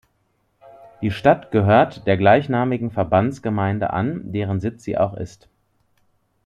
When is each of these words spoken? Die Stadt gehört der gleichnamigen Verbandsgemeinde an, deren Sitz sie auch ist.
Die 1.03 1.11
Stadt 1.11 1.51
gehört 1.51 2.07
der 2.07 2.17
gleichnamigen 2.17 2.89
Verbandsgemeinde 2.89 3.91
an, 3.91 4.31
deren 4.33 4.59
Sitz 4.59 4.83
sie 4.83 4.97
auch 4.97 5.13
ist. 5.13 5.47